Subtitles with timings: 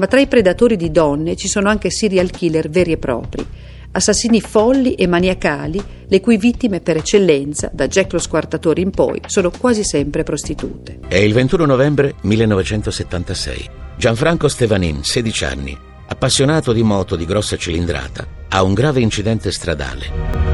[0.00, 3.46] Ma tra i predatori di donne ci sono anche serial killer veri e propri,
[3.92, 9.20] assassini folli e maniacali, le cui vittime per eccellenza, da Jack lo squartatore in poi,
[9.26, 11.00] sono quasi sempre prostitute.
[11.06, 13.68] È il 21 novembre 1976.
[13.98, 15.76] Gianfranco Stevanin, 16 anni,
[16.06, 20.49] appassionato di moto di grossa cilindrata, ha un grave incidente stradale.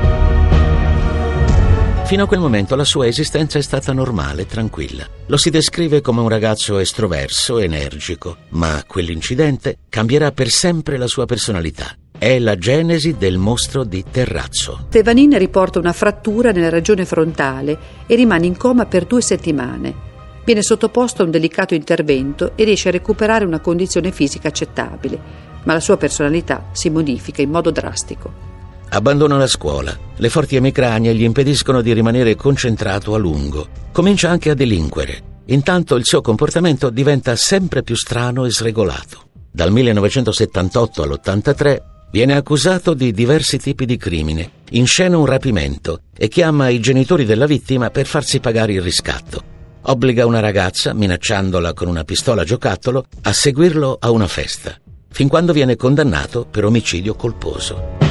[2.07, 5.05] Fino a quel momento la sua esistenza è stata normale, tranquilla.
[5.27, 11.27] Lo si descrive come un ragazzo estroverso, energico, ma quell'incidente cambierà per sempre la sua
[11.27, 11.97] personalità.
[12.17, 14.87] È la genesi del mostro di Terrazzo.
[14.87, 17.77] Stevanin riporta una frattura nella regione frontale
[18.07, 19.93] e rimane in coma per due settimane.
[20.45, 25.21] Viene sottoposto a un delicato intervento e riesce a recuperare una condizione fisica accettabile,
[25.65, 28.46] ma la sua personalità si modifica in modo drastico.
[28.97, 29.95] Abbandona la scuola.
[30.17, 33.69] Le forti emicranie gli impediscono di rimanere concentrato a lungo.
[33.93, 35.43] Comincia anche a delinquere.
[35.49, 39.25] Intanto il suo comportamento diventa sempre più strano e sregolato.
[39.53, 41.79] Dal 1978 all'83
[42.11, 47.45] viene accusato di diversi tipi di crimine, inscena un rapimento e chiama i genitori della
[47.45, 49.43] vittima per farsi pagare il riscatto.
[49.83, 54.75] Obbliga una ragazza, minacciandola con una pistola giocattolo, a seguirlo a una festa,
[55.11, 58.06] fin quando viene condannato per omicidio colposo.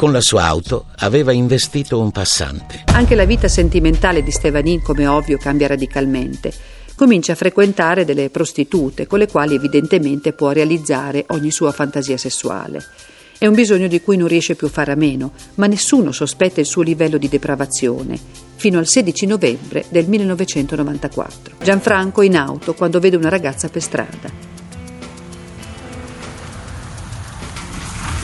[0.00, 2.84] Con la sua auto aveva investito un passante.
[2.86, 6.50] Anche la vita sentimentale di Stevanin, come ovvio, cambia radicalmente.
[6.96, 12.82] Comincia a frequentare delle prostitute con le quali evidentemente può realizzare ogni sua fantasia sessuale.
[13.36, 16.60] È un bisogno di cui non riesce più a fare a meno, ma nessuno sospetta
[16.60, 18.18] il suo livello di depravazione,
[18.56, 21.56] fino al 16 novembre del 1994.
[21.62, 24.49] Gianfranco in auto quando vede una ragazza per strada.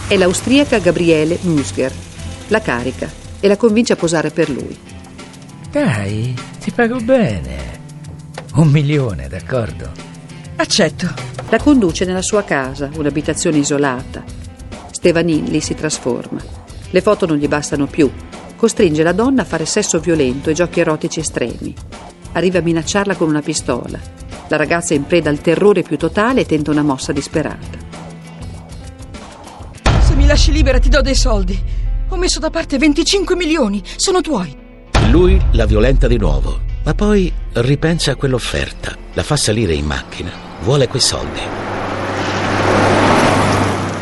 [0.09, 1.93] È l'austriaca Gabriele Musger.
[2.47, 4.79] La carica e la convince a posare per lui.
[5.69, 7.81] Dai, ti pago bene.
[8.55, 9.91] Un milione, d'accordo?
[10.55, 11.13] Accetto.
[11.49, 14.23] La conduce nella sua casa, un'abitazione isolata.
[14.93, 16.41] Stevanin lì si trasforma.
[16.89, 18.09] Le foto non gli bastano più.
[18.55, 21.75] Costringe la donna a fare sesso violento e giochi erotici estremi.
[22.35, 23.99] Arriva a minacciarla con una pistola.
[24.47, 27.86] La ragazza è in preda al terrore più totale e tenta una mossa disperata
[30.27, 31.59] lasci libera ti do dei soldi.
[32.09, 34.55] Ho messo da parte 25 milioni, sono tuoi.
[35.11, 40.31] Lui la violenta di nuovo, ma poi ripensa a quell'offerta, la fa salire in macchina,
[40.63, 41.41] vuole quei soldi.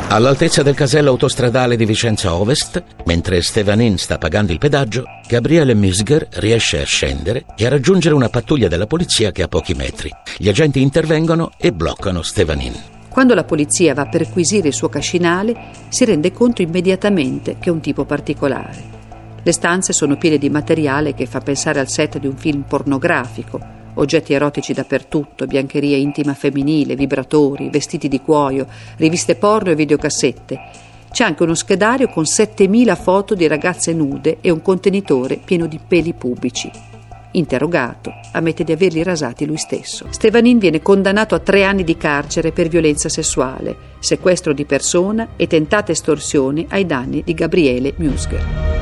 [0.08, 6.28] All'altezza del casello autostradale di Vicenza Ovest, mentre Stevanin sta pagando il pedaggio, Gabriele Misger
[6.34, 10.10] riesce a scendere e a raggiungere una pattuglia della polizia che è a pochi metri.
[10.36, 12.93] Gli agenti intervengono e bloccano Stevanin.
[13.14, 15.54] Quando la polizia va a perquisire il suo cascinale,
[15.86, 18.82] si rende conto immediatamente che è un tipo particolare.
[19.40, 23.60] Le stanze sono piene di materiale che fa pensare al set di un film pornografico,
[23.94, 28.66] oggetti erotici dappertutto, biancheria intima femminile, vibratori, vestiti di cuoio,
[28.96, 30.60] riviste porno e videocassette.
[31.12, 35.78] C'è anche uno schedario con 7000 foto di ragazze nude e un contenitore pieno di
[35.78, 36.68] peli pubici.
[37.36, 40.06] Interrogato, ammette di averli rasati lui stesso.
[40.10, 45.46] Stevanin viene condannato a tre anni di carcere per violenza sessuale, sequestro di persona e
[45.46, 48.72] tentata estorsione ai danni di Gabriele Musger.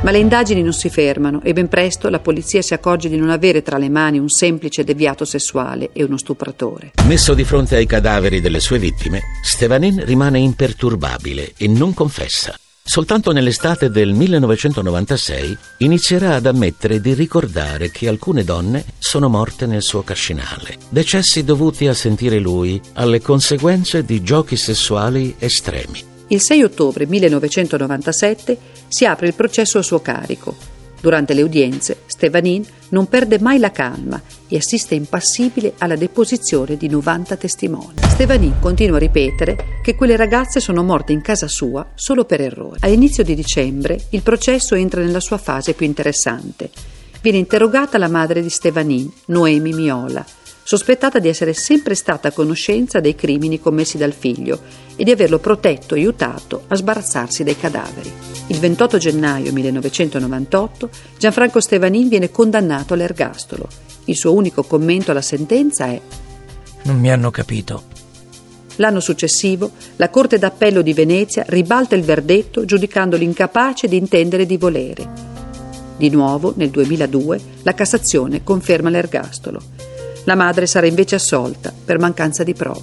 [0.00, 3.30] Ma le indagini non si fermano e ben presto la polizia si accorge di non
[3.30, 6.92] avere tra le mani un semplice deviato sessuale e uno stupratore.
[7.04, 12.56] Messo di fronte ai cadaveri delle sue vittime, Stevanin rimane imperturbabile e non confessa.
[12.90, 19.82] Soltanto nell'estate del 1996 inizierà ad ammettere di ricordare che alcune donne sono morte nel
[19.82, 26.02] suo cascinale, decessi dovuti a sentire lui alle conseguenze di giochi sessuali estremi.
[26.28, 30.67] Il 6 ottobre 1997 si apre il processo a suo carico.
[31.00, 36.88] Durante le udienze, Stevanin non perde mai la calma e assiste impassibile alla deposizione di
[36.88, 37.94] 90 testimoni.
[38.08, 42.78] Stevanin continua a ripetere che quelle ragazze sono morte in casa sua solo per errore.
[42.80, 46.70] All'inizio di dicembre il processo entra nella sua fase più interessante.
[47.20, 50.24] Viene interrogata la madre di Stevanin, Noemi Miola,
[50.62, 54.60] sospettata di essere sempre stata a conoscenza dei crimini commessi dal figlio
[54.96, 58.37] e di averlo protetto e aiutato a sbarazzarsi dai cadaveri.
[58.50, 63.68] Il 28 gennaio 1998 Gianfranco Stevanin viene condannato all'ergastolo.
[64.06, 66.00] Il suo unico commento alla sentenza è
[66.84, 67.96] Non mi hanno capito.
[68.76, 74.56] L'anno successivo la Corte d'Appello di Venezia ribalta il verdetto giudicandolo incapace di intendere di
[74.56, 75.26] volere.
[75.98, 79.60] Di nuovo, nel 2002, la Cassazione conferma l'ergastolo.
[80.24, 82.76] La madre sarà invece assolta per mancanza di prove.